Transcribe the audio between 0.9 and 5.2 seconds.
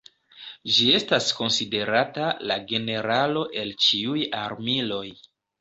estas konsiderata "La Generalo el ĉiuj Armiloj".